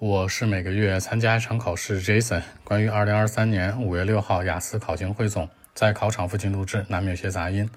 [0.00, 2.40] 我是每个月参加一场考试，Jason。
[2.62, 7.68] 关于2023年5月6号雅思考情汇总，在考场附近录制，难免有些杂音。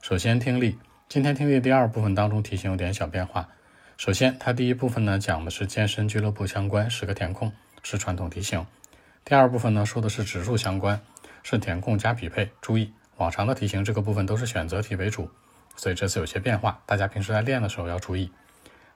[0.00, 3.48] 首先听力，今天听力第二部分当中题型有点小变化。
[3.96, 7.52] 首先，它第一部分呢讲的是健身俱乐部相关，十个填空，
[7.82, 8.64] 是传统题型。
[9.24, 11.00] 第二部分呢说的是指数相关，
[11.42, 12.48] 是填空加匹配。
[12.60, 15.28] 注意，往常的题型这个部分都是选择题为主，
[15.74, 18.30] 所以这次有些变化，大家平时在练的时候要注意。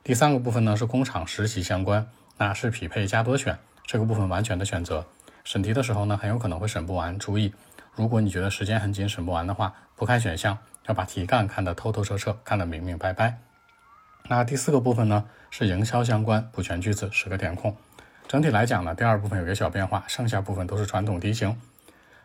[0.05, 2.07] 第三个部分呢是工厂实习相关。
[2.41, 5.05] 那是匹配加多选这个部分完全的选择。
[5.45, 7.19] 审题的时候呢，很有可能会审不完。
[7.19, 7.53] 注意，
[7.95, 13.37] 如果你觉得时间很紧，审不完的话，不看选项，要把题干看得透透彻彻，看得明明白白。
[14.27, 17.77] 那第四个部分呢，是营销相关，补全句子，十个填空。
[18.27, 21.55] 整体来讲呢，第二部分有个小变化，剩下部分都是传统题型。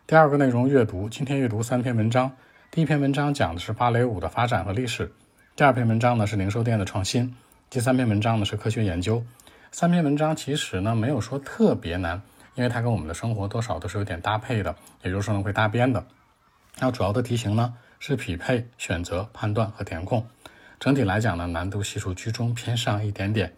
[0.06, 2.32] 第二个内容阅读，今天阅读三篇文章。
[2.70, 5.12] 第一篇文章讲的是芭蕾舞的发展和历史。
[5.54, 7.36] 第二篇文章呢是零售店的创新。
[7.68, 9.22] 第三篇文章呢是科学研究。
[9.78, 12.22] 三篇文章其实呢没有说特别难，
[12.54, 16.02] 因为它跟我们的生活多少都是有点搭配的，也就是说呢会搭边的。
[16.78, 20.26] 那主要的题型呢是匹配、选择、判断和填空。
[20.80, 23.54] 整体来讲呢难度系数居中偏上一点点。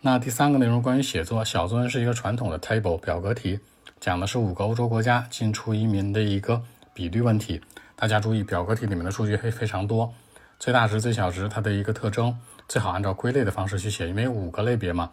[0.00, 3.58] 那第三个内容关于写作，小作文是一个传统的 table 表格题，
[3.98, 6.62] 讲的是五个欧洲国家进出移民的一个
[6.94, 7.60] 比率问题。
[7.96, 10.14] 大家注意，表格题里面的数据会非常多，
[10.60, 12.38] 最大值、最小值它的一个特征，
[12.68, 15.10] 最好按照归类的方式去写，因为五个类别嘛。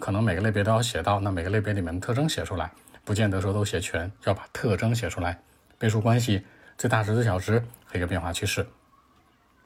[0.00, 2.72] 可能每个类别都要写到，那每个类别里面的特征写出来，
[3.04, 5.38] 不见得说都写全，要把特征写出来。
[5.78, 6.42] 倍数关系、
[6.76, 8.66] 最大值、最小值和一个变化趋势。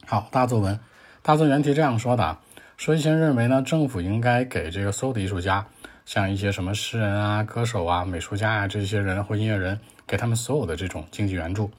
[0.05, 0.79] 好，大作文，
[1.23, 2.39] 大作文原题这样说的啊，
[2.77, 5.65] 说一些认为呢，政府应该给这个所有的艺术家，
[6.05, 11.71] 像一些什么诗人啊、歌手啊、美术家啊这些人或音乐人，给他们所有的这种经济援助。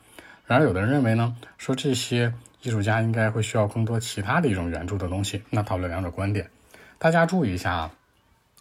[0.47, 2.33] 然而有的人认为呢，说这些
[2.63, 5.43] 艺术家应该会需要更多其他的一种援助的东西。
[5.51, 6.51] 那讨论两种观点，
[6.99, 7.91] 大家注意一下啊。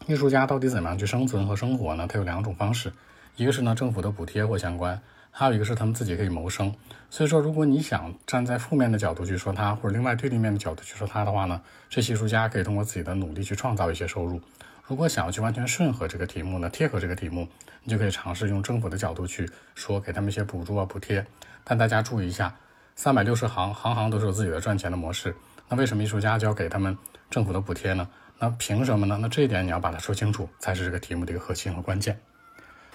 [0.07, 2.05] 艺术家到底怎么样去生存和生活呢？
[2.07, 2.91] 它有两种方式，
[3.37, 6.71] 一个是呢政府的补贴或相关，还有一个是他们自己可以谋生。
[7.09, 14.39] 所以说，如果你想站在负面的角度去说他，或者另外对立面的角度去说他的话呢，这些艺术家可以通过自己的努力去创造一些收入。
[14.85, 17.47] 如果想要去完全顺合这个题目呢，贴合这个题目，
[17.83, 21.25] 你就可以尝试用政府的角度去说，给他们一些补助啊补贴。
[21.63, 22.55] 但大家注意一下，
[22.95, 25.35] 三百六十行，行行都是有自己的赚钱的模式。
[25.67, 26.95] 那为什么艺术家就要给他们
[27.31, 28.07] 政府的补贴呢？
[28.39, 29.17] 那凭什么呢？
[29.21, 32.19] 那这一点你要把它说清楚，才是这个题目的一个核心和关键。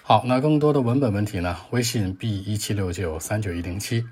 [0.02, 1.56] 好，那更多的文本问题呢？
[1.70, 4.04] 微信 b 一七六九三九一零七。